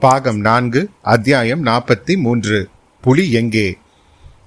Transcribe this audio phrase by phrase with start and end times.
[0.00, 2.68] பாகம் நான்கு அத்தியாயம் நாற்பத்தி மூன்று.
[3.00, 3.78] புலி எங்கே?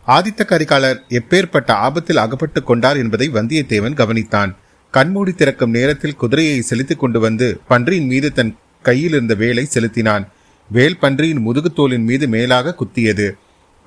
[0.08, 4.56] ஆதித்த கரிகாலர் எப்பேற்பட்ட ஆபத்தில் அகப்பட்டுக் கொண்டார் என்பதை வந்தியத்தேவன் கவனித்தான்.
[4.92, 10.27] கண்மூடி திறக்கும் நேரத்தில் குதிரையை செலுத்திக் கொண்டு வந்து பன்றியின் மீது தன் கையில் இருந்த வேலை செலுத்தினான்.
[10.71, 13.31] வேல் பன்றியின் முதுகுத்தோலின் மீது மேலாக குத்தியது.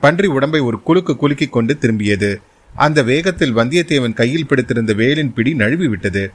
[0.00, 2.36] பன்றி உடம்பை ஒரு குலுக்கு குலுக்கிக் கொண்டு திரும்பியது.
[2.74, 6.30] அந்த வேகத்தில் வந்தியத்தேவன் கையில் பிடித்திருந்த வேலின் பிடி நழுவி விட்டது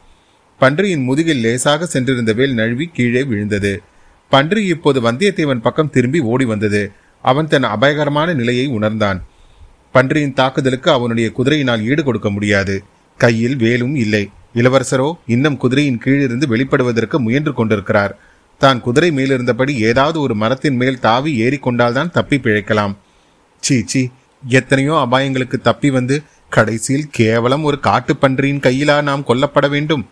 [0.59, 3.81] பன்றியின் முதுகில் லேசாக சென்றிருந்த வேல் நழுவி கீழே விழுந்தது.
[4.29, 6.91] பன்றி இப்போது வந்தியத்தேவன் பக்கம் திரும்பி ஓடி வந்தது.
[7.23, 9.19] அவன் தன் அபாயகரமான நிலையை உணர்ந்தான்.
[9.91, 12.83] பன்றியின் தாக்குதலுக்கு அவனுடைய குதிரையினால் ஈடு கொடுக்க முடியாது.
[13.19, 14.29] கையில் வேலும் இல்லை.
[14.55, 18.13] இளவரசரோ இன்னும் குதிரையின் கீழிருந்து வெளிப்படுவதற்கு முயன்று கொண்டிருக்கிறார்.
[18.61, 22.93] தான் குதிரை மேலிருந்தபடி ஏதாவது ஒரு மரத்தின் மேல் தாவி ஏறிக்கொண்டால்தான் தப்பி பிழைக்கலாம்.
[23.63, 24.01] சீ சீ
[24.43, 26.15] எத்தனையோ அபாயங்களுக்கு தப்பி வந்து
[26.49, 30.03] கடைசியில் கேவலம் ஒரு காட்டுப்பன்றியின் கையிலா நாம் கொல்லப்பட வேண்டும்.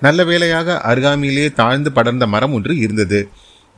[0.00, 3.28] நல்ல வேளையாக அருகாமையிலேயே தாழ்ந்து படர்ந்த மரம் ஒன்று இருந்தது.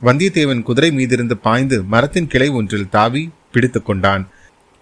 [0.03, 4.23] வந்தியத்தேவன் குதிரை மீதிருந்து பாய்ந்து மரத்தின் கிளை ஒன்றில் தாவி பிடித்து கொண்டான்.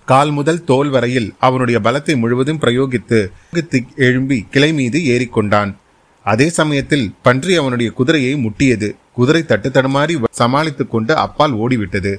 [0.08, 3.20] கால் முதல் தோல் வரையில் அவனுடைய பலத்தை முழுவதும் பிரயோகித்து
[3.96, 5.72] எழும்பி கிளை மீது ஏறிக்கொண்டான்
[6.24, 8.90] அதே சமயத்தில் பன்றி அவனுடைய குதிரையை முட்டியது.
[9.14, 12.14] குதிரை தட்டு தடுமாறி சமாளித்துக் கொண்டு அப்பால் ஓடிவிட்டது.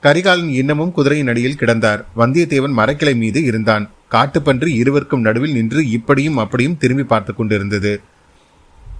[0.00, 2.00] கரிகாலன் இன்னமும் குதிரையின் அடியில் கிடந்தார்.
[2.16, 3.90] வந்தியத்தேவன் மரக்கிளை மீது இருந்தான்.
[4.10, 8.00] காட்டுப்பன்றி இருவருக்கும் நடுவில் நின்று இப்படியும் அப்படியும் திரும்பி பார்த்து கொண்டிருந்தது.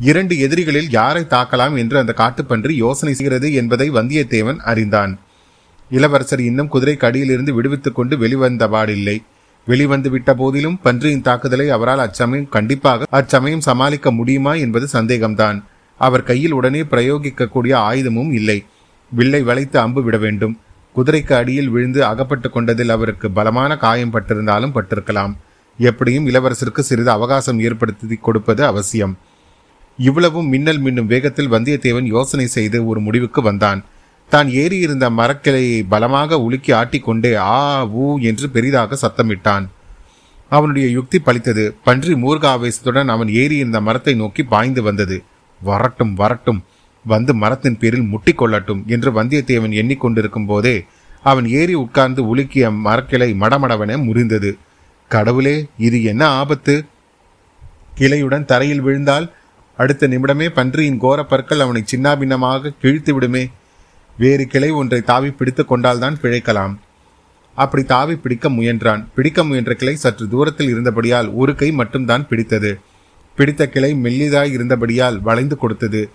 [0.01, 5.19] இரண்டு எதிரிகளில் யாரை தாக்கலாம் என்று அந்த காட்டுப்பன்றி யோசனை செய்கிறது என்பதை வந்தியத்தேவன் அறிந்தான்.
[5.91, 9.23] இளவரசர் இன்னும் குதிரை கடியிலிருந்து விடுவித்துக் கொண்டு வெளிவந்தபாடில்லை
[9.67, 15.63] வெளிவந்து விட்ட போதிலும் பன்றியின் தாக்குதலை அவரால் அச்சமயம் கண்டிப்பாக அச்சமயம் சமாளிக்க முடியுமா என்பது சந்தேகம்தான்.
[15.97, 18.65] அவர் கையில் உடனே பிரயோகிக்கக்கூடிய ஆயுதமும் இல்லை.
[19.11, 20.61] வில்லை வளைத்து அம்பு விட வேண்டும்.
[20.97, 25.37] குதிரைக்கு அடியில் விழுந்து அகப்பட்டு கொண்டதில் அவருக்கு பலமான காயம் பட்டிருந்தாலும் பட்டிருக்கலாம்.
[25.79, 29.19] எப்படியும் இளவரசருக்கு சிறிது அவகாசம் ஏற்படுத்தி கொடுப்பது அவசியம்.
[29.99, 33.85] இவ்வளவும் மின்னல் மின்னும் வேகத்தில் வந்தியத்தேவன் யோசனை செய்து ஒரு முடிவுக்கு வந்தான்.
[34.29, 39.69] தான் ஏறியிருந்த மரக்கிளையை பலமாக உலுக்கி ஆட்டிக்கொண்டே ஆ ஊ என்று பெரிதாக சத்தமிட்டான்.
[40.49, 41.71] அவனுடைய யுக்தி பலித்தது.
[41.85, 45.25] பன்றி மூர்க ஆவேசத்துடன் அவன் ஏறியிருந்த மரத்தை நோக்கி பாய்ந்து வந்தது.
[45.61, 46.65] வரட்டும் வரட்டும்.
[47.05, 50.85] வந்து மரத்தின் பேரில் முட்டி கொள்ளட்டும் என்று வந்தியத்தேவன் எண்ணிக்கொண்டிருக்கும் போதே
[51.23, 54.53] அவன் ஏறி உட்கார்ந்து உலுக்கிய மரக்கிளை மடமடவன முறிந்தது.
[55.09, 56.85] கடவுளே இது என்ன ஆபத்து?
[57.99, 59.33] கிளையுடன் தரையில் விழுந்தால்
[59.77, 63.51] அடுத்த நிமிடமே பன்றியின் கோர பற்கள் அவனை சின்னாபின்னமாக கிழித்து விடுமே
[64.19, 66.79] வேறு கிளை ஒன்றை தாவி பிடித்து கொண்டால்தான் பிழைக்கலாம்.
[67.55, 69.07] அப்படி தாவி பிடிக்க முயன்றான்.
[69.15, 72.81] பிடிக்க முயன்ற கிளை சற்று தூரத்தில் இருந்தபடியால் ஒரு கை மட்டும்தான் பிடித்தது.
[73.37, 76.11] பிடித்த கிளை மெல்லிதாய் இருந்தபடியால் வளைந்து கொடுத்தது.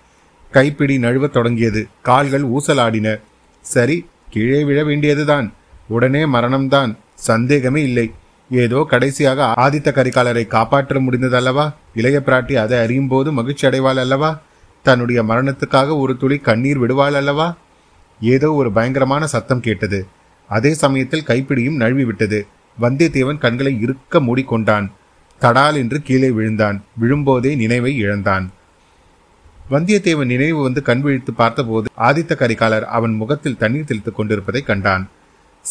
[0.50, 1.86] கைப்பிடி நழுவத் தொடங்கியது.
[2.02, 3.20] கால்கள் ஊசலாடின.
[3.60, 5.52] சரி கீழே விழ வேண்டியதுதான்.
[5.88, 6.96] உடனே மரணம்தான்.
[7.14, 8.10] சந்தேகமே இல்லை.
[8.50, 11.74] ஏதோ கடைசியாக ஆதித்த கரிகாலரை காப்பாற்ற முடிந்ததல்லவா?
[11.94, 14.40] இளைய பிராட்டி அதை அறியும் போது மகிழ்ச்சி அடைவாள் அல்லவா?
[14.82, 17.56] தன்னுடைய மரணத்துக்காக ஒரு துளி கண்ணீர் விடுவாள் அல்லவா?
[18.20, 20.06] ஏதோ ஒரு பயங்கரமான சத்தம் கேட்டது.
[20.48, 22.46] அதே சமயத்தில் கைப்பிடியும் நழுவி விட்டது.
[22.80, 24.90] வந்தியத்தேவன் கண்களை இருக்க மூடிக்கொண்டான்.
[25.40, 26.84] தடால் என்று கீழே விழுந்தான்.
[27.00, 28.50] விழும்போதே நினைவை இழந்தான்.
[29.70, 35.08] வந்தியத்தேவன் நினைவு வந்து கண் விழித்து பார்த்தபோது ஆதித்த கரிகாலர் அவன் முகத்தில் தண்ணீர் தெளித்துக் கொண்டிருப்பதை கண்டான்.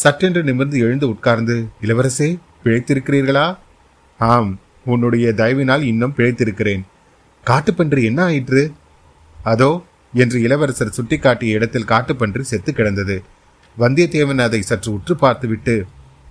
[0.04, 3.58] சற்றென்று நிமிர்ந்து எழுந்து உட்கார்ந்து இளவரசே பிழைத்திருக்கிறீர்களா?
[4.18, 6.82] ஆம் உன்னுடைய தயவினால் இன்னும் பிழைத்திருக்கிறேன்.
[7.46, 8.72] காட்டுப்பன்று என்ன ஆயிற்று?
[9.42, 9.70] அதோ
[10.14, 13.22] என்று இளவரசர் சுட்டிக்காட்டிய இடத்தில் காட்டுப்பன்று செத்து கிடந்தது.
[13.78, 15.86] வந்தியத்தேவன் அதை சற்று உற்று பார்த்துவிட்டு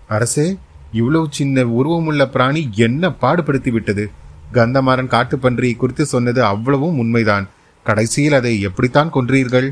[0.07, 0.57] அரசே
[0.91, 4.09] இவ்வளவு சின்ன உருவமுள்ள பிராணி என்ன பாடுபடுத்தி விட்டது?
[4.53, 7.47] கந்தமாறன் காட்டுப்பன்றியை குறித்து சொன்னது அவ்வளவும் உண்மைதான்.
[7.83, 9.67] கடைசியில் அதை எப்படித்தான் கொன்றீர்கள்?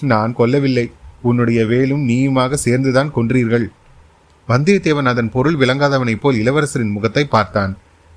[0.00, 0.92] நான் கொல்லவில்லை.
[1.22, 3.66] உன்னுடைய வேலும் நீயுமாக சேர்ந்துதான் கொன்றீர்கள்.
[4.48, 7.76] வந்தியத்தேவன் அதன் பொருள் விளங்காதவனைப் போல் இளவரசரின் முகத்தை பார்த்தான்.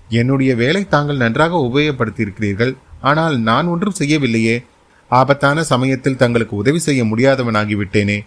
[0.09, 2.78] என்னுடைய வேலை தாங்கள் நன்றாக உபயோகப்படுத்தியிருக்கிறீர்கள்.
[3.01, 4.63] ஆனால் நான் ஒன்றும் செய்யவில்லையே.
[5.09, 8.25] ஆபத்தான சமயத்தில் தங்களுக்கு உதவி செய்ய முடியாதவனாகிவிட்டேனே.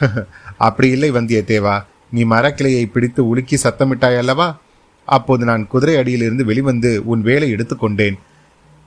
[0.56, 1.84] அப்படி இல்லை வந்தியத்தேவா.
[2.10, 4.58] நீ மரக்கிளையை பிடித்து உலுக்கி சத்தமிட்டாய் அல்லவா
[5.04, 8.18] அப்போது நான் குதிரை அடியிலிருந்து வெளிவந்து உன் வேலை எடுத்துக்கொண்டேன்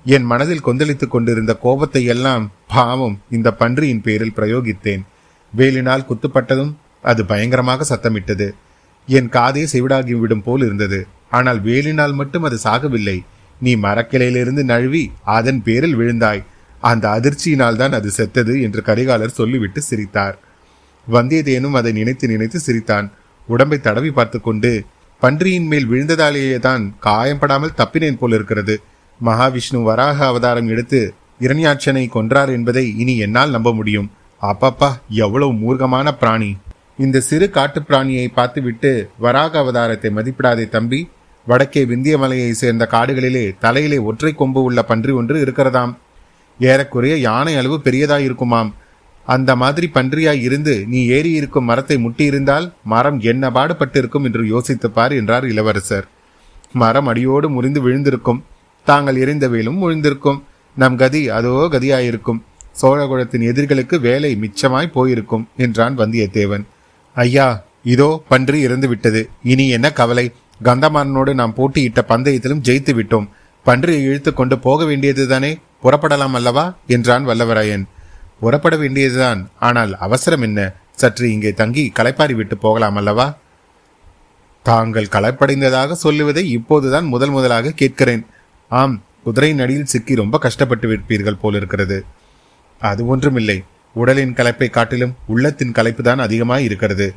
[0.05, 5.01] என் மனதில் கொந்தளித்துக் கொண்டிருந்த கோபத்தை எல்லாம் பாவம் இந்த பன்றியின் பேரில் பிரயோகித்தேன்.
[5.57, 6.73] வேலினால் குத்துப்பட்டதும்
[7.03, 8.47] அது பயங்கரமாக சத்தமிட்டது.
[9.07, 10.99] என் காதே செவிடாகிவிடும் போல் இருந்தது.
[11.37, 13.17] ஆனால் வேலினால் மட்டும் அது சாகவில்லை.
[13.61, 15.03] நீ மரக்கிளையிலிருந்து நழுவி
[15.37, 16.43] அதன் பேரில் விழுந்தாய்.
[16.83, 20.35] அந்த அதிர்ச்சியினால் தான் அது செத்தது என்று கரிகாலர் சொல்லிவிட்டு சிரித்தார்.
[21.07, 23.07] வந்தியத்தேனும் அதை நினைத்து நினைத்து சிரித்தான்.
[23.49, 24.71] உடம்பை தடவி பார்த்து கொண்டு
[25.21, 28.75] பன்றியின் மேல் விழுந்ததாலேயே தான் காயம்படாமல் தப்பினேன் போல் இருக்கிறது.
[29.19, 30.99] மகாவிஷ்ணு வராக அவதாரம் எடுத்து
[31.39, 34.09] இரண்யாட்சனை கொன்றார் என்பதை இனி என்னால் நம்ப முடியும்.
[34.41, 34.89] அப்பப்பா
[35.25, 36.51] எவ்வளவு மூர்க்கமான பிராணி.
[36.99, 40.99] இந்த சிறு காட்டுப்பிராணியை பார்த்துவிட்டு வராக அவதாரத்தை மதிப்பிடாதே தம்பி.
[41.47, 45.93] வடக்கே விந்திய மலையை சேர்ந்த காடுகளிலே தலையிலே ஒற்றை கொம்பு உள்ள பன்றி ஒன்று இருக்கிறதாம்.
[46.59, 48.69] ஏறக்குறைய யானை அளவு பெரியதாயிருக்குமாம்.
[49.27, 55.45] அந்த மாதிரி பன்றியாய் இருந்து நீ ஏறி இருக்கும் மரத்தை முட்டியிருந்தால் மரம் என்ன பாடுபட்டிருக்கும் என்று யோசித்துப்பார் என்றார்
[55.45, 56.07] இளவரசர்.
[56.73, 58.43] மரம் அடியோடு முறிந்து விழுந்திருக்கும்.
[58.87, 60.39] தாங்கள் எரிந்த வேலும் முழிந்திருக்கும்
[60.77, 62.39] நம் கதி அதோ கதியாயிருக்கும்.
[62.81, 66.63] சோழகுலத்தின் எதிர்களுக்கு வேலை மிச்சமாய் போயிருக்கும் என்றான் வந்தியத்தேவன்.
[67.15, 69.29] ஐயா இதோ பன்றி இறந்து விட்டது.
[69.43, 70.31] இனி என்ன கவலை?
[70.63, 73.27] கந்தமாறனோடு நாம் போட்டியிட்ட பந்தயத்திலும் ஜெயித்து விட்டோம்.
[73.65, 75.61] பன்றியை இழுத்து கொண்டு போக வேண்டியதுதானே?
[75.83, 76.75] புறப்படலாம் அல்லவா?
[76.87, 77.83] என்றான் வல்லவராயன்.
[78.39, 79.49] புறப்பட வேண்டியதுதான்.
[79.59, 80.75] ஆனால் அவசரம் என்ன?
[80.95, 83.37] சற்று இங்கே தங்கி களைப்பாரி விட்டு போகலாம் அல்லவா?
[84.63, 88.25] தாங்கள் களைப்படைந்ததாக சொல்லுவதை இப்போதுதான் முதல் முதலாக கேட்கிறேன்.
[88.69, 92.05] ஆம் குதிரை நடியில் சிக்கி ரொம்ப கஷ்டப்பட்டு விற்பீர்கள் போலிருக்கிறது.
[92.79, 93.63] அது ஒன்றுமில்லை.
[93.93, 97.13] உடலின் கலைப்பை காட்டிலும் உள்ளத்தின் கலைப்பு தான் அதிகமாக இருக்கிறது.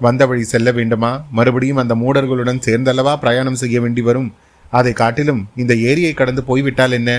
[0.00, 1.24] வந்த வழி செல்ல வேண்டுமா?
[1.30, 4.34] மறுபடியும் அந்த மூடர்களுடன் சேர்ந்தல்லவா பிரயாணம் செய்ய வேண்டி வரும்?
[4.70, 7.10] அதை காட்டிலும் இந்த ஏரியை கடந்து போய்விட்டால் என்ன?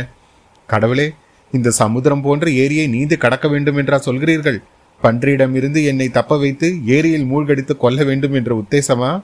[0.66, 1.13] கடவுளே
[1.51, 4.57] இந்த சமுத்திரம் போன்ற ஏரியை நீந்து கடக்க வேண்டும் என்றா சொல்கிறீர்கள்?
[5.04, 9.22] பன்றியிடம் இருந்து என்னை தப்ப வைத்து ஏரியில் மூழ்கடித்து கொல்ல வேண்டும் என்ற உத்தேசமா?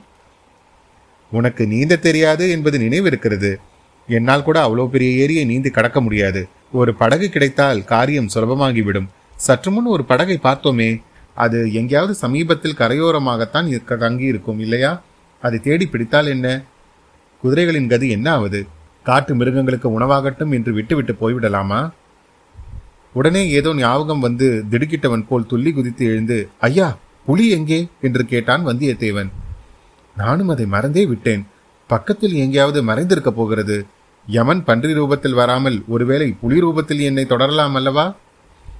[1.31, 3.55] உனக்கு நீந்த தெரியாது என்பது நினைவிருக்கிறது.
[4.07, 6.47] என்னால் கூட அவ்வளோ பெரிய ஏரியை நீந்து கடக்க முடியாது.
[6.71, 9.07] ஒரு படகு கிடைத்தால் காரியம் சுலபமாகிவிடும்.
[9.39, 11.01] சற்று முன் ஒரு படகை பார்த்தோமே.
[11.33, 15.01] அது எங்கேயாவது சமீபத்தில் கரையோரமாகத்தான் தங்கி இருக்கும் இல்லையா?
[15.41, 16.47] அதை தேடி பிடித்தால் என்ன?
[17.43, 18.67] குதிரைகளின் கதி என்ன ஆவது
[19.03, 21.91] காட்டு மிருகங்களுக்கு உணவாகட்டும் என்று விட்டுவிட்டு போய்விடலாமா?
[23.13, 27.87] உடனே ஏதோ ஞாபகம் வந்து திடுக்கிட்டவன் போல் துள்ளி குதித்து எழுந்து ஐயா புலி எங்கே?
[28.01, 29.29] என்று கேட்டான் வந்தியத்தேவன்.
[30.17, 31.47] நானும் அதை மறந்தே விட்டேன்.
[31.87, 33.85] பக்கத்தில் எங்கேயாவது மறைந்திருக்க போகிறது.
[34.27, 38.05] யமன் பன்றி ரூபத்தில் வராமல் ஒருவேளை புலி ரூபத்தில் என்னை தொடரலாம் அல்லவா?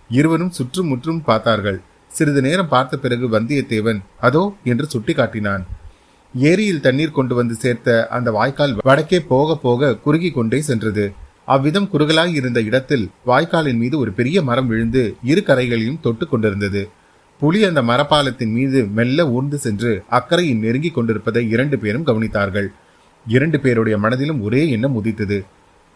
[0.09, 1.79] இருவரும் சுற்றும் முற்றும் பார்த்தார்கள்.
[2.11, 5.63] சிறிது நேரம் பார்த்த பிறகு வந்தியத்தேவன் அதோ என்று சுட்டிக்காட்டினான்.
[6.33, 11.05] ஏரியில் தண்ணீர் கொண்டு வந்து சேர்த்த அந்த வாய்க்கால் வடக்கே போக போக குறுகி கொண்டே சென்றது.
[11.45, 16.81] அவ்விதம் குறுகலாய் இருந்த இடத்தில் வாய்க்காலின் மீது ஒரு பெரிய மரம் விழுந்து இரு கரைகளையும் தொட்டு கொண்டிருந்தது.
[17.41, 22.67] புலி அந்த மரப்பாலத்தின் மீது மெல்ல ஊர்ந்து சென்று அக்கறையில் நெருங்கிக் கொண்டிருப்பதை இரண்டு பேரும் கவனித்தார்கள்.
[23.25, 25.39] இரண்டு பேருடைய மனதிலும் ஒரே எண்ணம் உதித்தது.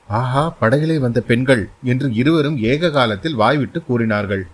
[0.07, 4.47] ஆஹா படகிலே வந்த பெண்கள் என்று இருவரும் ஏக காலத்தில் வாய்விட்டு கூறினார்கள்.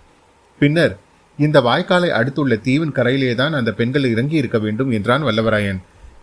[0.58, 0.98] பின்னர்
[1.38, 5.78] இந்த வாய்க்காலை அடுத்துள்ள தீவின் கரையிலேதான் அந்த பெண்கள் இறங்கி இருக்க வேண்டும் என்றான் வல்லவராயன்.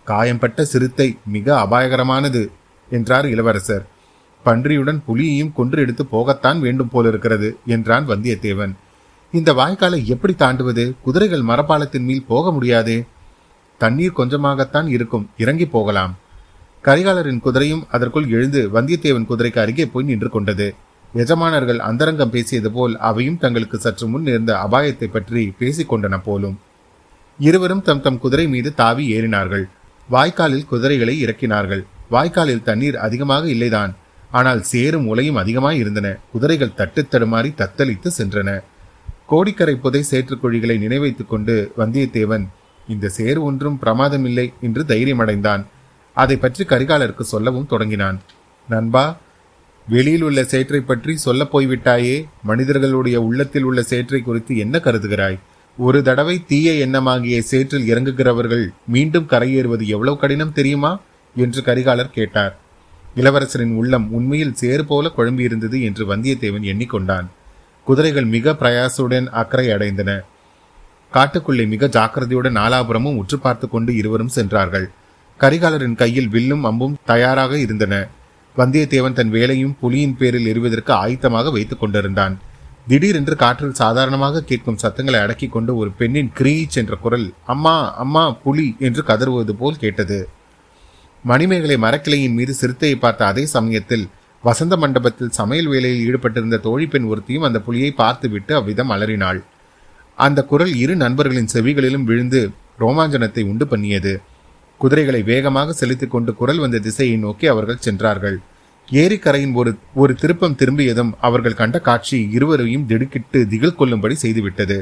[0.06, 2.48] காயம்பட்ட சிறுத்தை மிக அபாயகரமானது
[2.90, 3.86] என்றார் இளவரசர்.
[4.46, 8.76] பன்றியுடன் புலியையும் கொன்று எடுத்து போகத்தான் வேண்டும் போலிருக்கிறது என்றான் வந்தியத்தேவன்.
[9.32, 10.94] இந்த வாய்க்காலை எப்படி தாண்டுவது?
[11.02, 13.06] குதிரைகள் மரப்பாலத்தின் மேல் போக முடியாது.
[13.78, 16.18] தண்ணீர் கொஞ்சமாகத்தான் இருக்கும் இறங்கி போகலாம்.
[16.88, 20.68] கரிகாலரின் குதிரையும் அதற்குள் எழுந்து வந்தியத்தேவன் குதிரைக்கு அருகே போய் நின்று கொண்டது.
[21.14, 26.60] எஜமானர்கள் அந்தரங்கம் பேசியது போல் அவையும் தங்களுக்கு சற்று முன் இருந்த அபாயத்தை பற்றி பேசிக்கொண்டன போலும்.
[27.40, 29.66] இருவரும் தம் தம் குதிரை மீது தாவி ஏறினார்கள்.
[30.10, 31.84] வாய்க்காலில் குதிரைகளை இறக்கினார்கள்.
[32.12, 33.94] வாய்க்காலில் தண்ணீர் அதிகமாக இல்லைதான்.
[34.32, 36.08] ஆனால் சேரும் உலையும் அதிகமாய் இருந்தன.
[36.32, 38.50] குதிரைகள் தட்டு தடுமாறி தத்தளித்து சென்றன.
[39.26, 42.46] கோடிக்கரை புதை சேற்றுக்குழிகளை நினைவைத்துக் கொண்டு வந்தியத்தேவன்
[42.88, 45.64] இந்த சேறு ஒன்றும் பிரமாதமில்லை என்று தைரியமடைந்தான்.
[46.22, 48.18] அதை பற்றி கரிகாலருக்கு சொல்லவும் தொடங்கினான்.
[48.70, 49.06] நண்பா
[49.88, 55.38] வெளியில் உள்ள சேற்றை பற்றி சொல்ல போய்விட்டாயே மனிதர்களுடைய உள்ளத்தில் உள்ள சேற்றை குறித்து என்ன கருதுகிறாய்?
[55.78, 60.92] ஒரு தடவை தீய எண்ணமாகிய சேற்றில் இறங்குகிறவர்கள் மீண்டும் கரையேறுவது எவ்வளவு கடினம் தெரியுமா?
[61.36, 62.54] என்று கரிகாலர் கேட்டார்.
[63.16, 67.28] இளவரசரின் உள்ளம் உண்மையில் சேறு போல குழம்பியிருந்தது என்று வந்தியத்தேவன் எண்ணிக்கொண்டான்.
[67.88, 70.12] குதிரைகள் மிக பிரயாசுடன் அக்கறை அடைந்தன.
[71.14, 74.88] காட்டுக்குள்ளே மிக ஜாக்கிரதையுடன் நாலாபுரமும் உற்று பார்த்து கொண்டு இருவரும் சென்றார்கள்.
[75.42, 77.96] கரிகாலரின் கையில் வில்லும் அம்பும் தயாராக இருந்தன.
[78.58, 82.36] வந்தியத்தேவன் தன் வேலையும் புலியின் பேரில் எறிவதற்கு ஆயத்தமாக வைத்துக் கொண்டிருந்தான்.
[82.88, 88.76] திடீரென்று காற்றில் சாதாரணமாக கேட்கும் சத்தங்களை அடக்கிக் கொண்டு ஒரு பெண்ணின் கிரீச் என்ற குரல் அம்மா அம்மா புலி
[88.80, 90.30] என்று கதறுவது போல் கேட்டது.
[91.24, 94.06] மணிமேகலை மரக்கிளையின் மீது சிறுத்தையை பார்த்த அதே சமயத்தில்
[94.44, 99.44] வசந்த மண்டபத்தில் சமையல் வேலையில் ஈடுபட்டிருந்த தோழி பெண் ஒருத்தியும் அந்த புலியை பார்த்துவிட்டு அவ்விதம் அலறினாள்.
[100.18, 102.42] அந்த குரல் இரு நண்பர்களின் செவிகளிலும் விழுந்து
[102.80, 104.14] ரோமாஞ்சனத்தை உண்டு பண்ணியது.
[104.82, 108.38] குதிரைகளை வேகமாக செலுத்திக் கொண்டு குரல் வந்த திசையை நோக்கி அவர்கள் சென்றார்கள்.
[108.88, 114.78] ஏரிக்கரையின் ஒரு ஒரு திருப்பம் திரும்பியதும் அவர்கள் கண்ட காட்சி இருவரையும் திடுக்கிட்டு திகில் கொள்ளும்படி செய்துவிட்டது.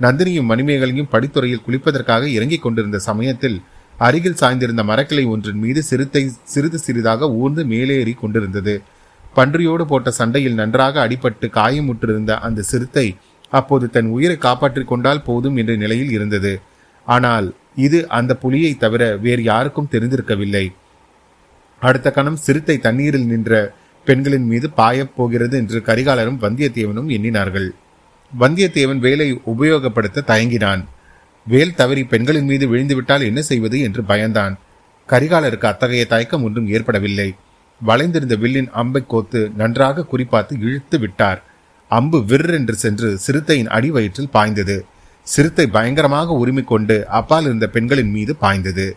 [0.00, 3.56] நந்தினியும் மணிமேகலையும் படித்துறையில் குளிப்பதற்காக இறங்கிக் கொண்டிருந்த சமயத்தில்
[3.98, 8.74] அருகில் சாய்ந்திருந்த மரக்கிளை ஒன்றின் மீது சிறுத்தை சிறிது சிறிதாக ஊர்ந்து மேலேறி கொண்டிருந்தது.
[9.36, 13.06] பன்றியோடு போட்ட சண்டையில் நன்றாக அடிபட்டு காயமுற்றிருந்த அந்த சிறுத்தை
[13.52, 16.52] அப்போது தன் உயிரை காப்பாற்றிக் கொண்டால் போதும் என்ற நிலையில் இருந்தது.
[17.06, 20.72] ஆனால் இது அந்த புலியை தவிர வேறு யாருக்கும் தெரிந்திருக்கவில்லை.
[21.80, 23.74] அடுத்த கணம் சிறுத்தை தண்ணீரில் நின்ற
[24.04, 27.68] பெண்களின் மீது பாயப் போகிறது என்று கரிகாலரும் வந்தியத்தேவனும் எண்ணினார்கள்.
[28.40, 30.84] வந்தியத்தேவன் வேலை உபயோகப்படுத்த தயங்கினான்.
[31.46, 34.54] வேல் தவறி பெண்களின் மீது விழுந்துவிட்டால் என்ன செய்வது என்று பயந்தான்.
[35.08, 37.34] கரிகாலருக்கு அத்தகைய தயக்கம் ஒன்றும் ஏற்படவில்லை.
[37.86, 41.44] வளைந்திருந்த வில்லின் அம்பை கோத்து நன்றாக குறிப்பாத்து இழுத்து விட்டார்.
[41.88, 44.84] அம்பு விற்றென்று சென்று சிறுத்தையின் அடிவயிற்றில் பாய்ந்தது.
[45.22, 48.96] சிறுத்தை பயங்கரமாக உரிமை கொண்டு அப்பால் இருந்த பெண்களின் மீது பாய்ந்தது.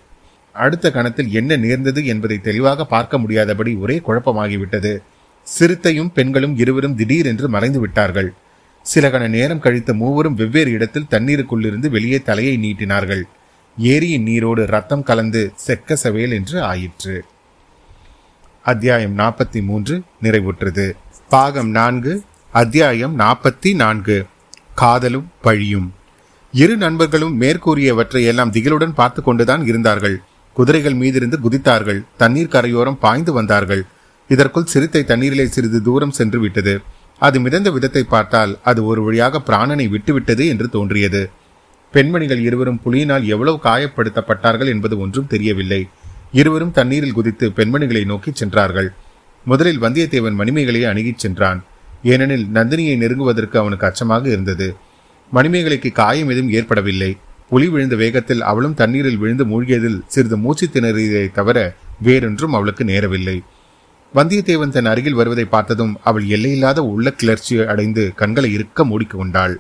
[0.54, 4.98] அடுத்த கணத்தில் என்ன நேர்ந்தது என்பதை தெளிவாக பார்க்க முடியாதபடி ஒரே குழப்பமாகிவிட்டது.
[5.44, 8.34] சிறுத்தையும் பெண்களும் இருவரும் திடீரென்று மறைந்து விட்டார்கள்.
[8.82, 13.22] சில கண நேரம் கழித்த மூவரும் வெவ்வேறு இடத்தில் தண்ணீருக்குள்ளிருந்து வெளியே தலையை நீட்டினார்கள்.
[13.80, 17.26] ஏரியின் நீரோடு ரத்தம் கலந்து செக்க சவேல் என்று ஆயிற்று.
[18.64, 20.92] அத்தியாயம் நாற்பத்தி மூன்று நிறைவுற்றது.
[21.30, 24.26] பாகம் நான்கு அத்தியாயம் நாற்பத்தி நான்கு.
[24.76, 25.94] காதலும் பழியும்.
[26.54, 30.18] இரு நண்பர்களும் மேற்கூறியவற்றை எல்லாம் திகிலுடன் பார்த்து கொண்டுதான் இருந்தார்கள்.
[30.54, 32.02] குதிரைகள் மீதிருந்து குதித்தார்கள்.
[32.18, 33.82] தண்ணீர் கரையோரம் பாய்ந்து வந்தார்கள்.
[34.30, 36.82] இதற்குள் சிறுத்தை தண்ணீரிலே சிறிது தூரம் சென்று விட்டது.
[37.20, 41.24] அது மிதந்த விதத்தை பார்த்தால் அது ஒரு வழியாக பிராணனை விட்டுவிட்டது என்று தோன்றியது.
[41.92, 45.82] பெண்மணிகள் இருவரும் புலியினால் எவ்வளவு காயப்படுத்தப்பட்டார்கள் என்பது ஒன்றும் தெரியவில்லை.
[46.32, 48.94] இருவரும் தண்ணீரில் குதித்து பெண்மணிகளை நோக்கி சென்றார்கள்.
[49.46, 51.60] முதலில் வந்தியத்தேவன் மணிமேகலையை அணுகிச் சென்றான்.
[52.04, 54.76] ஏனெனில் நந்தினியை நெருங்குவதற்கு அவனுக்கு அச்சமாக இருந்தது.
[55.34, 57.18] மணிமேகலைக்கு காயம் எதுவும் ஏற்படவில்லை.
[57.50, 63.38] புலி விழுந்த வேகத்தில் அவளும் தண்ணீரில் விழுந்து மூழ்கியதில் சிறிது மூச்சு திணறியதை தவிர வேறொன்றும் அவளுக்கு நேரவில்லை.
[64.16, 69.56] வந்தியத்தேவன் தன் அருகில் வருவதை பார்த்ததும் அவள் எல்லையில்லாத உள்ள கிளர்ச்சி அடைந்து கண்களை இருக்க மூடிக்கொண்டாள்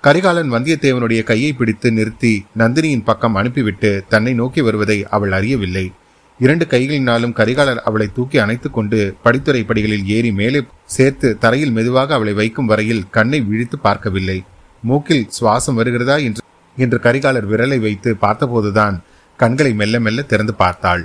[0.00, 5.92] கரிகாலன் வந்தியத்தேவனுடைய கையை பிடித்து நிறுத்தி நந்தினியின் பக்கம் அனுப்பிவிட்டு தன்னை நோக்கி வருவதை அவள் அறியவில்லை.
[6.38, 12.32] இரண்டு கைகளினாலும் கரிகாலர் அவளை தூக்கி அணைத்துக் கொண்டு படித்துறை படிகளில் ஏறி மேலே சேர்த்து தரையில் மெதுவாக அவளை
[12.32, 14.38] வைக்கும் வரையில் கண்ணை விழித்து பார்க்கவில்லை.
[14.82, 16.42] மூக்கில் சுவாசம் வருகிறதா என்று
[16.76, 18.96] என்று கரிகாலர் விரலை வைத்து பார்த்தபோதுதான்
[19.38, 21.02] கண்களை மெல்ல மெல்ல திறந்து பார்த்தாள்.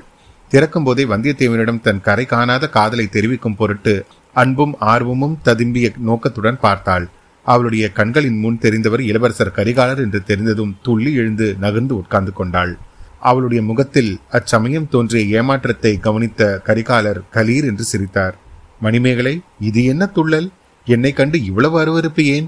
[0.52, 3.94] திறக்கும் போதே வந்தியத்தேவனிடம் தன் கரை காணாத காதலை தெரிவிக்கும் பொருட்டு
[4.36, 7.06] அன்பும் ஆர்வமும் ததும்பிய நோக்கத்துடன் பார்த்தாள்.
[7.46, 12.74] அவளுடைய கண்களின் முன் தெரிந்தவர் இளவரசர் கரிகாலர் என்று தெரிந்ததும் துள்ளி எழுந்து நகர்ந்து உட்கார்ந்து கொண்டாள்.
[13.20, 18.36] அவளுடைய முகத்தில் அச்சமயம் தோன்றிய ஏமாற்றத்தை கவனித்த கரிகாலர் கலீர் என்று சிரித்தார்.
[18.80, 20.50] மணிமேகலை இது என்ன துள்ளல்?
[20.88, 22.48] என்னை கண்டு இவ்வளவு அருவறுப்பு ஏன்?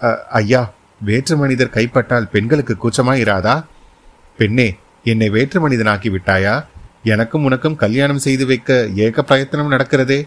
[0.00, 0.62] ஐயா
[1.00, 3.64] வேற்று மனிதர் கைப்பட்டால் பெண்களுக்கு கூச்சமாயிராதா?
[4.38, 4.68] பெண்ணே
[5.02, 6.54] என்னை வேற்று மனிதனாக்கி விட்டாயா?
[7.02, 10.20] எனக்கும் உனக்கும் கல்யாணம் செய்து வைக்க ஏக பிரயத்தனம் நடக்கிறதே.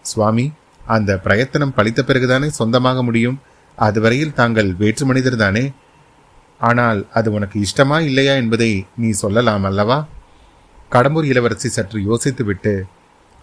[0.00, 0.52] சுவாமி
[0.86, 3.38] அந்த பிரயத்தனம் பழித்த பிறகுதானே சொந்தமாக முடியும்.
[3.78, 5.64] அதுவரையில் தாங்கள் வேற்று மனிதர் தானே
[6.58, 9.98] ஆனால் அது உனக்கு இஷ்டமா இல்லையா என்பதை நீ சொல்லலாம் அல்லவா?
[10.92, 12.82] கடம்பூர் இளவரசி சற்று யோசித்துவிட்டு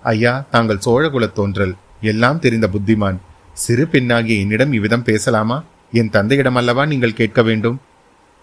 [0.03, 3.19] ஐயா தாங்கள் சோழகுல தோன்றல் எல்லாம் தெரிந்த புத்திமான்.
[3.53, 5.57] சிறு பெண்ணாகிய என்னிடம் இவ்விதம் பேசலாமா?
[5.91, 7.77] என் தந்தையிடம் அல்லவா நீங்கள் கேட்க வேண்டும்.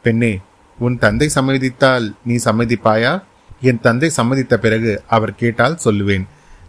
[0.05, 0.33] பெண்ணே
[0.79, 3.23] உன் தந்தை சம்மதித்தால் நீ சம்மதிப்பாயா?
[3.61, 6.25] என் தந்தை சம்மதித்த பிறகு அவர் கேட்டால் சொல்லுவேன்.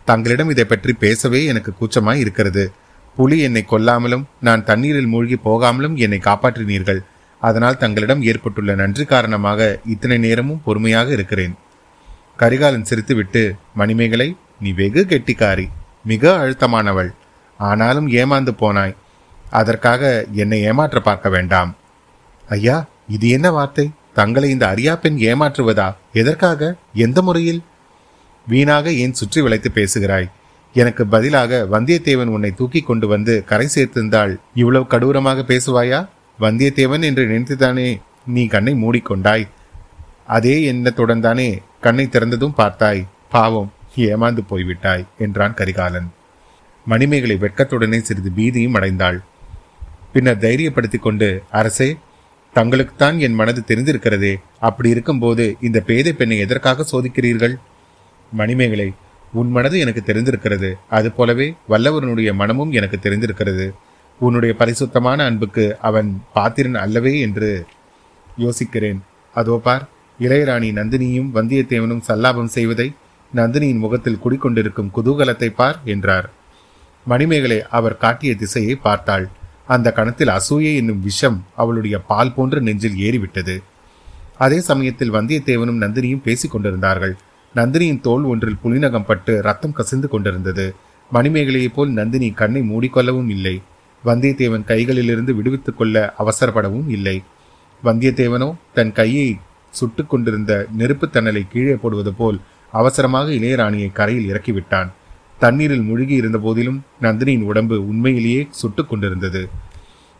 [0.06, 2.64] தங்களிடம் இதை பற்றி பேசவே எனக்கு கூச்சமாய் இருக்கிறது.
[3.18, 7.02] புலி என்னை கொல்லாமலும் நான் தண்ணீரில் மூழ்கி போகாமலும் என்னை காப்பாற்றினீர்கள்.
[7.42, 11.54] அதனால் தங்களிடம் ஏற்பட்டுள்ள நன்றி காரணமாக இத்தனை நேரமும் பொறுமையாக இருக்கிறேன்.
[12.38, 13.44] கரிகாலன் சிரித்துவிட்டு
[13.74, 14.30] மணிமேகலை
[14.60, 15.68] நீ வெகு கெட்டிக்காரி
[16.04, 17.12] மிக அழுத்தமானவள்.
[17.70, 18.96] ஆனாலும் ஏமாந்து போனாய்.
[19.60, 21.72] அதற்காக என்னை ஏமாற்ற பார்க்க வேண்டாம்.
[22.50, 22.78] ஐயா
[23.08, 23.86] இது என்ன வார்த்தை?
[24.14, 25.88] தங்களை இந்த அரியா பெண் ஏமாற்றுவதா?
[26.14, 26.70] எதற்காக?
[26.94, 27.62] எந்த முறையில்?
[28.48, 30.30] வீணாக ஏன் சுற்றி விளைத்து பேசுகிறாய்?
[30.76, 36.00] எனக்கு பதிலாக வந்தியத்தேவன் உன்னை தூக்கி கொண்டு வந்து கரை சேர்த்திருந்தால் இவ்வளவு கடூரமாக பேசுவாயா?
[36.40, 37.90] வந்தியத்தேவன் என்று நினைத்துதானே
[38.26, 39.46] நீ கண்ணை மூடிக்கொண்டாய்?
[40.28, 41.50] அதே எண்ணத்துடன் தானே
[41.82, 43.04] கண்ணை திறந்ததும் பார்த்தாய்.
[43.30, 46.10] பாவம் ஏமாந்து போய்விட்டாய் என்றான் கரிகாலன்.
[46.86, 49.20] மணிமேகலை வெட்கத்துடனே சிறிது பீதியும் அடைந்தாள்.
[50.14, 51.98] பின்னர் தைரியப்படுத்திக் கொண்டு அரசே
[52.56, 54.36] தங்களுக்குத்தான் என் மனது தெரிந்திருக்கிறதே.
[54.60, 57.56] அப்படி இருக்கும்போது இந்த பேதை பெண்ணை எதற்காக சோதிக்கிறீர்கள்?
[58.32, 58.94] மணிமேகலை
[59.34, 60.74] உன் மனது எனக்கு தெரிந்திருக்கிறது.
[60.90, 63.74] அது போலவே வல்லவனுடைய மனமும் எனக்கு தெரிந்திருக்கிறது.
[64.20, 67.66] உன்னுடைய பரிசுத்தமான அன்புக்கு அவன் பாத்திரன் அல்லவே என்று
[68.38, 69.00] யோசிக்கிறேன்.
[69.34, 72.94] அதோ பார் இளையராணி நந்தினியும் வந்தியத்தேவனும் சல்லாபம் செய்வதை
[73.36, 76.30] நந்தினியின் முகத்தில் குடிக்கொண்டிருக்கும் குதூகலத்தை பார் என்றார்.
[77.06, 79.30] மணிமேகலை அவர் காட்டிய திசையை பார்த்தாள்.
[79.68, 83.64] அந்த கணத்தில் அசூயை என்னும் விஷம் அவளுடைய பால் போன்ற நெஞ்சில் ஏறிவிட்டது.
[84.38, 87.16] அதே சமயத்தில் வந்தியத்தேவனும் நந்தினியும் பேசிக் கொண்டிருந்தார்கள்.
[87.56, 90.76] நந்தினியின் தோல் ஒன்றில் புலிநகம் பட்டு ரத்தம் கசிந்து கொண்டிருந்தது.
[91.14, 93.62] மணிமேகலையைப் போல் நந்தினி கண்ணை மூடிக்கொள்ளவும் இல்லை.
[94.06, 97.24] வந்தியத்தேவன் கைகளிலிருந்து விடுவித்துக் கொள்ள அவசரப்படவும் இல்லை.
[97.84, 99.40] வந்தியத்தேவனோ தன் கையை
[99.70, 102.40] சுட்டுக் கொண்டிருந்த நெருப்புத் தணலை கீழே போடுவது போல்
[102.72, 104.92] அவசரமாக இளையராணியை கரையில் இறக்கிவிட்டான்.
[105.42, 109.50] தண்ணீரில் முழுகி இருந்த போதிலும் நந்தினியின் உடம்பு உண்மையிலேயே சுட்டுக் கொண்டிருந்தது.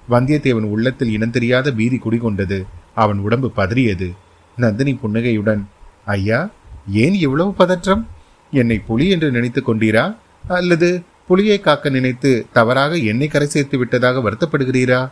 [0.10, 2.64] வந்தியத்தேவன் உள்ளத்தில் இனந்தெரியாத பீதி குடிகொண்டது.
[2.96, 4.12] அவன் உடம்பு பதறியது.
[4.58, 5.68] நந்தினி புன்னகையுடன்
[6.06, 6.50] ஐயா
[6.92, 8.08] ஏன் இவ்வளவு பதற்றம்?
[8.52, 10.18] என்னை புலி என்று நினைத்துக் கொண்டீரா?
[10.48, 15.12] அல்லது புலியை காக்க நினைத்து தவறாக என்னை கரை சேர்த்து விட்டதாக வருத்தப்படுகிறீரா?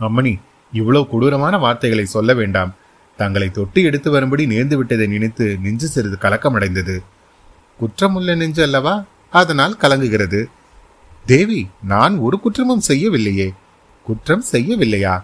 [0.00, 0.40] அம்மணி
[0.72, 2.74] இவ்வளவு கொடூரமான வார்த்தைகளை சொல்ல வேண்டாம்.
[3.16, 6.98] தங்களை தொட்டு எடுத்து வரும்படி நேர்ந்து விட்டதை நினைத்து நெஞ்சு சிறிது கலக்கமடைந்தது.
[7.80, 9.04] குற்றமுள்ள நெஞ்சு அல்லவா?
[9.30, 10.44] அதனால் கலங்குகிறது.
[11.26, 13.52] தேவி நான் ஒரு குற்றமும் செய்யவில்லையே.
[14.04, 15.22] குற்றம் செய்யவில்லையா?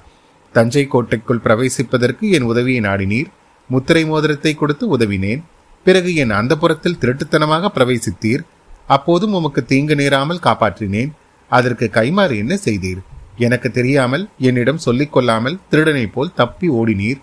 [0.52, 3.26] தஞ்சை கோட்டைக்குள் பிரவேசிப்பதற்கு என் உதவியை நாடினீர்.
[3.68, 5.42] முத்திரை மோதிரத்தை கொடுத்து உதவினேன்.
[5.84, 8.40] பிறகு என் அந்த புறத்தில் திருட்டுத்தனமாக பிரவேசித்தீர்.
[8.86, 11.10] அப்போதும் உமக்கு தீங்கு நேராமல் காப்பாற்றினேன்.
[11.48, 13.02] அதற்கு கைமாறு என்ன செய்தீர்?
[13.36, 17.20] எனக்கு தெரியாமல் என்னிடம் சொல்லிக் கொள்ளாமல் திருடனைப் போல் தப்பி ஓடினீர்.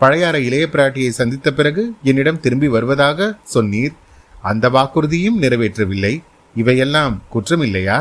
[0.00, 3.94] பழையாற இளைய பிராட்டியை சந்தித்த பிறகு என்னிடம் திரும்பி வருவதாக சொன்னீர்.
[4.44, 6.14] அந்த வாக்குறுதியும் நிறைவேற்றவில்லை.
[6.54, 7.98] இவையெல்லாம் குற்றம் இல்லையா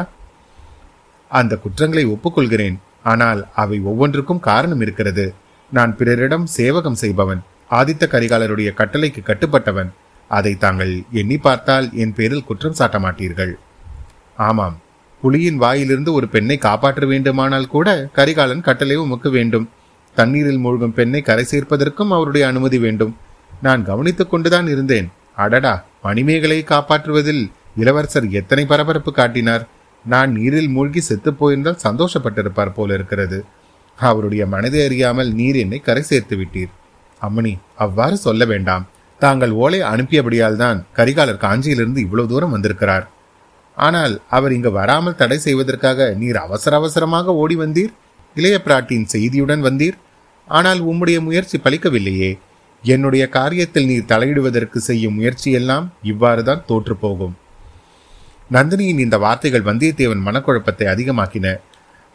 [1.30, 2.78] அந்த குற்றங்களை ஒப்புக்கொள்கிறேன்.
[3.04, 5.26] ஆனால் அவை ஒவ்வொன்றுக்கும் காரணம் இருக்கிறது.
[5.72, 7.42] நான் பிறரிடம் சேவகம் செய்பவன்.
[7.72, 9.92] ஆதித்த கரிகாலருடைய கட்டளைக்கு கட்டுப்பட்டவன்.
[10.28, 13.54] அதை தாங்கள் எண்ணி பார்த்தால் என் பேரில் குற்றம் சாட்ட மாட்டீர்கள்.
[14.38, 14.78] ஆமாம்.
[15.24, 19.70] புலியின் வாயிலிருந்து ஒரு பெண்ணை காப்பாற்ற வேண்டுமானால் கூட கரிகாலன் கட்டளை உமக்கு வேண்டும்.
[20.16, 23.18] தண்ணீரில் மூழ்கும் பெண்ணை கரை சேர்ப்பதற்கும் அவருடைய அனுமதி வேண்டும்.
[23.62, 25.12] நான் கவனித்துக் கொண்டுதான் இருந்தேன்.
[25.38, 25.74] அடடா
[26.06, 27.44] மணிமேகலை காப்பாற்றுவதில்
[27.82, 29.64] இளவரசர் எத்தனை பரபரப்பு காட்டினார்?
[30.06, 33.40] நான் நீரில் மூழ்கி செத்துப்போயிருந்தால் சந்தோஷப்பட்டிருப்பார் போல இருக்கிறது.
[34.00, 36.72] அவருடைய மனதை அறியாமல் நீர் என்னை கரை சேர்த்து விட்டீர்.
[37.22, 37.54] அம்மணி
[37.86, 38.86] அவ்வாறு சொல்ல வேண்டாம்.
[39.22, 43.06] தாங்கள் ஓலை அனுப்பியபடியால் தான் கரிகாலர் காஞ்சியிலிருந்து இவ்வளவு தூரம் வந்திருக்கிறார்.
[43.78, 47.94] ஆனால் அவர் இங்கு வராமல் தடை செய்வதற்காக நீர் அவசர அவசரமாக ஓடி வந்தீர்?
[48.36, 49.98] இளைய பிராட்டியின் செய்தியுடன் வந்தீர்?
[50.48, 52.32] ஆனால் உம்முடைய முயற்சி பலிக்கவில்லையே.
[52.84, 57.36] என்னுடைய காரியத்தில் நீர் தலையிடுவதற்கு செய்யும் முயற்சியெல்லாம் இவ்வாறுதான் தோற்றுப்போகும்.
[58.52, 61.56] நந்தினியின் இந்த வார்த்தைகள் வந்தியத்தேவன் மனக்குழப்பத்தை அதிகமாக்கின.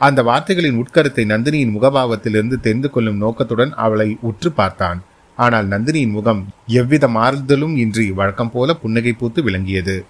[0.00, 5.02] அந்த வார்த்தைகளின் உட்கருத்தை நந்தினியின் முகபாவத்திலிருந்து தெரிந்து கொள்ளும் நோக்கத்துடன் அவளை உற்று பார்த்தான்.
[5.36, 10.04] ஆனால் நந்தினியின் முகம் எவ்வித மாறுதலும் இன்றி வழக்கம் போல புன்னகை பூத்து விளங்கியது.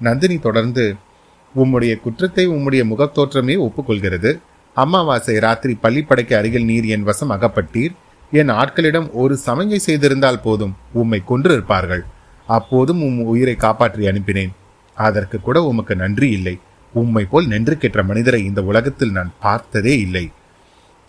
[0.00, 0.96] நந்தினி தொடர்ந்து
[1.54, 4.38] உம்முடைய குற்றத்தை உம்முடைய முகத்தோற்றமே ஒப்புக்கொள்கிறது.
[4.76, 7.94] அம்மாவாசை ராத்திரி பள்ளிப்படைக்கு அருகில் நீர் என் வசம் அகப்பட்டீர்.
[8.32, 12.04] என் ஆட்களிடம் ஒரு சமஞ்சை செய்திருந்தால் போதும் உம்மை கொன்று இருப்பார்கள்
[12.46, 14.52] அப்போதும் உம் உயிரை காப்பாற்றி அனுப்பினேன்.
[14.96, 16.54] அதற்கு கூட உமக்கு நன்றி இல்லை.
[16.94, 20.24] உம்மை போல் நன்றி கெட்ட மனிதரை இந்த உலகத்தில் நான் பார்த்ததே இல்லை.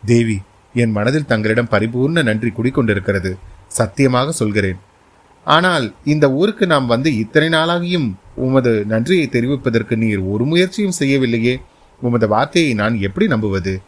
[0.04, 0.38] தேவி
[0.75, 3.32] என் மனதில் தங்களிடம் பரிபூர்ண நன்றி குடிக்கொண்டிருக்கிறது
[3.77, 4.80] சத்தியமாக சொல்கிறேன்.
[5.46, 8.08] ஆனால் இந்த ஊருக்கு நாம் வந்து இத்தனை நாளாகியும்
[8.46, 11.56] உமது நன்றியை தெரிவிப்பதற்கு நீர் ஒரு முயற்சியும் செய்யவில்லையே.
[12.01, 13.82] உமது வார்த்தையை நான் எப்படி நம்புவது?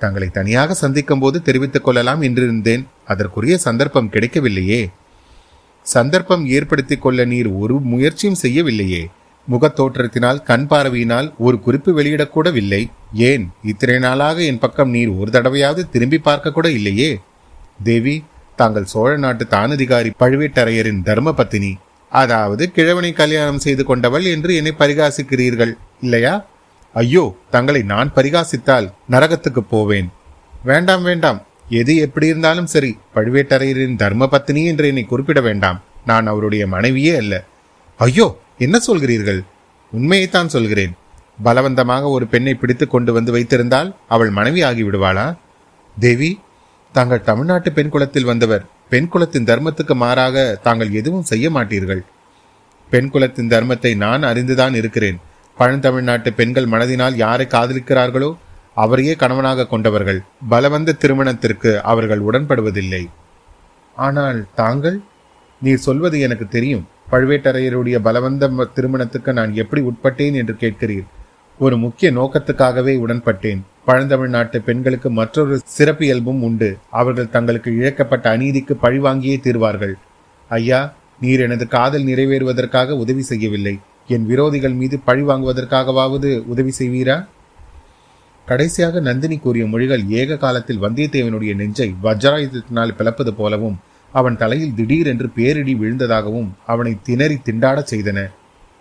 [0.00, 2.84] தங்களை தனியாக சந்திக்கும் போது தெரிவித்துக் கொள்ளலாம் என்றிருந்தேன்.
[3.04, 4.82] அதற்குரிய சந்தர்ப்பம் கிடைக்கவில்லையே.
[5.86, 9.02] சந்தர்ப்பம் ஏற்படுத்திக் கொள்ள நீர் ஒரு முயற்சியும் செய்யவில்லையே.
[9.48, 12.82] முகத்தோற்றத்தினால் கண் பார்வையினால் ஒரு குறிப்பு வெளியிடக்கூடவில்லை
[13.28, 13.44] ஏன்?
[13.62, 17.10] இத்தனை நாளாக என் பக்கம் நீர் ஒரு தடவையாவது திரும்பி பார்க்க கூட இல்லையே.
[17.82, 18.14] தேவி
[18.56, 21.72] தாங்கள் சோழ நாட்டு தானதிகாரி பழுவேட்டரையரின் தர்ம பத்தினி
[22.12, 26.34] அதாவது கிழவனை கல்யாணம் செய்து கொண்டவள் என்று என்னை பரிகாசிக்கிறீர்கள் இல்லையா?
[26.94, 30.08] ஐயோ தங்களை நான் பரிகாசித்தால் நரகத்துக்கு போவேன்.
[30.64, 31.46] வேண்டாம் வேண்டாம்.
[31.68, 35.82] எது எப்படி இருந்தாலும் சரி பழுவேட்டரையரின் தர்ம பத்தினி என்று என்னை குறிப்பிட வேண்டாம்.
[36.04, 37.44] நான் அவருடைய மனைவியே அல்ல.
[37.96, 39.40] ஐயோ என்ன சொல்கிறீர்கள்?
[39.92, 40.92] உண்மையைத்தான் சொல்கிறேன்.
[41.42, 45.36] பலவந்தமாக ஒரு பெண்ணை பிடித்து கொண்டு வந்து வைத்திருந்தால் அவள் மனைவி ஆகிவிடுவாளா?
[45.96, 46.40] தேவி
[46.92, 48.66] தாங்கள் தமிழ்நாட்டு பெண் குலத்தில் வந்தவர்.
[48.88, 52.02] பெண் குலத்தின் தர்மத்துக்கு மாறாக தாங்கள் எதுவும் செய்ய மாட்டீர்கள்.
[52.90, 55.20] பெண் குலத்தின் தர்மத்தை நான் அறிந்துதான் இருக்கிறேன்.
[55.60, 58.30] பழந்தமிழ்நாட்டு பெண்கள் மனதினால் யாரை காதலிக்கிறார்களோ
[58.82, 60.20] அவரையே கணவனாக கொண்டவர்கள்
[60.52, 63.02] பலவந்த திருமணத்திற்கு அவர்கள் உடன்படுவதில்லை.
[63.96, 64.96] ஆனால் தாங்கள்
[65.62, 66.84] நீர் சொல்வது எனக்கு தெரியும்.
[67.12, 71.08] பழுவேட்டரையருடைய பலவந்த திருமணத்துக்கு நான் எப்படி உட்பட்டேன் என்று கேட்கிறீர்.
[71.58, 73.60] ஒரு முக்கிய நோக்கத்துக்காகவே உடன்பட்டேன்.
[73.88, 76.70] பழந்தமிழ்நாட்டு பெண்களுக்கு மற்றொரு சிறப்பியல்பும் உண்டு.
[77.00, 79.94] அவர்கள் தங்களுக்கு இழக்கப்பட்ட அநீதிக்கு பழிவாங்கியே தீர்வார்கள்.
[80.50, 80.80] ஐயா
[81.20, 83.74] நீர் எனது காதல் நிறைவேறுவதற்காக உதவி செய்யவில்லை.
[84.08, 87.26] என் விரோதிகள் மீது பழி வாங்குவதற்காகவாவது உதவி செய்வீரா?
[88.46, 93.76] கடைசியாக நந்தினி கூறிய மொழிகள் ஏக காலத்தில் வந்தியத்தேவனுடைய நெஞ்சை வஜ்ராயுதத்தினால் பிளப்பது போலவும்
[94.12, 98.18] அவன் தலையில் திடீரென்று பேரிடி விழுந்ததாகவும் அவனை திணறி திண்டாடச் செய்தன.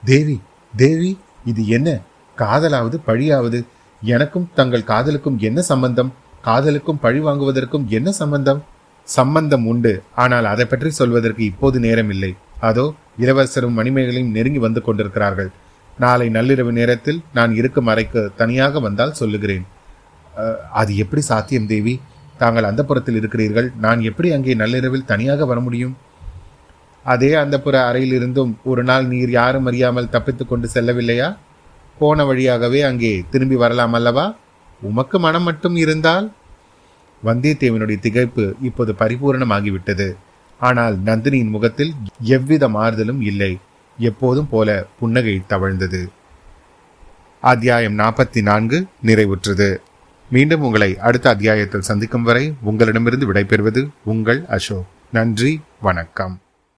[0.03, 0.38] தேவி
[0.73, 1.12] தேவி
[1.45, 2.01] இது என்ன?
[2.38, 3.60] காதலாவது பழியாவது?
[4.01, 6.13] எனக்கும் தங்கள் காதலுக்கும் என்ன சம்பந்தம்?
[6.41, 8.63] காதலுக்கும் பழி வாங்குவதற்கும் என்ன சம்பந்தம்?
[9.03, 10.03] சம்பந்தம் உண்டு.
[10.15, 12.32] ஆனால் அதை பற்றி சொல்வதற்கு இப்போது நேரமில்லை.
[12.60, 15.50] அதோ இளவரசரும் மணிமேகலையும் நெருங்கி வந்து கொண்டிருக்கிறார்கள்.
[15.98, 19.65] நாளை நள்ளிரவு நேரத்தில் நான் இருக்கும் அறைக்கு தனியாக வந்தால் சொல்லுகிறேன்.
[20.82, 21.93] அது எப்படி சாத்தியம் தேவி?
[22.38, 23.67] தாங்கள் அந்த புறத்தில் இருக்கிறீர்கள்.
[23.86, 25.95] நான் எப்படி அங்கே நள்ளிரவில் தனியாக வர முடியும்?
[27.06, 31.30] அதே அந்த புற அறையிலிருந்தும் ஒரு நாள் நீர் யாரும் அறியாமல் தப்பித்து கொண்டு செல்லவில்லையா?
[32.00, 34.26] போன வழியாகவே அங்கே திரும்பி வரலாம் அல்லவா?
[34.82, 36.28] உமக்கு மனம் மட்டும் இருந்தால்?
[37.24, 40.08] வந்தியத்தேவனுடைய திகைப்பு இப்போது பரிபூரணமாகிவிட்டது.
[40.60, 43.58] ஆனால் நந்தினியின் முகத்தில் எவ்வித மாறுதலும் இல்லை.
[43.98, 46.08] எப்போதும் போல புன்னகை தவழ்ந்தது.
[47.41, 49.78] அத்தியாயம் நாற்பத்தி நான்கு நிறைவுற்றது.
[50.30, 54.86] மீண்டும் உங்களை அடுத்த அத்தியாயத்தில் சந்திக்கும் வரை உங்களிடமிருந்து விடைபெறுவது உங்கள் அசோக்.
[55.12, 56.39] நன்றி வணக்கம்.